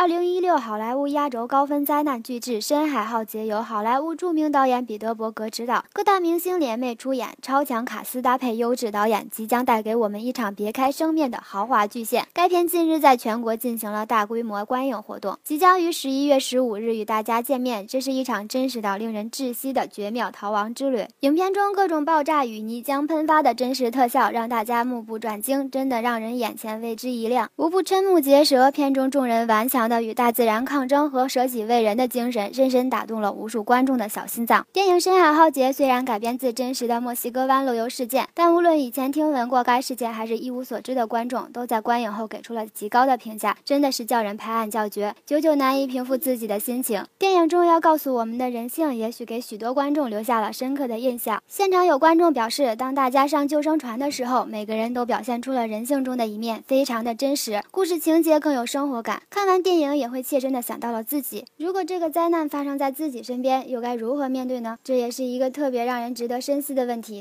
[0.00, 12.24] 二零一六好莱坞压轴高分灾难巨制《深海浩劫》由好莱坞著名导演彼得·伯格执导，各大明星联袂出演，超强卡司搭配优质导演，即将带给我们一场别开生面的豪华巨献。
[12.32, 17.84] 该片近日在全国进行了大规模观影活动，即将于十一月十五日与大家见面。
[17.84, 21.04] 这是一场真实到令人窒息的绝妙逃亡之旅。
[21.22, 27.50] 影片中各种爆炸与泥浆喷发的真实特效，让大家目不转睛，真的让人眼前为之一亮。
[27.56, 28.70] 无不瞠目结舌。
[28.70, 34.66] 片中众人顽强的与大自然抗争和舍己为人的精神，深深打动了无数观众的小心脏。
[34.72, 47.04] 电影《深海浩劫》虽然改编自真实的墨西哥湾漏油事件，但无论以前听闻过该事件，还是一无所知的观众，都在观影后给出了极高的评价，真的是叫人拍案叫绝，久久难以平复自己的心情。
[47.18, 51.42] 电影中要告诉我们的人性，也许给许多观众留下了深刻的印象。
[51.48, 59.22] 现场有观众表示，当大家上救生船的时候，每个人都表现出了人性中的一面，非常的真实，故事情节更有生活感。
[59.30, 59.77] 看完电影。
[59.80, 64.78] 影也会切身的想到了自己，如果这个灾难发生在自己身边，又该如何面对呢？
[64.84, 67.16] 这也是一个特别让人值得深思的问题。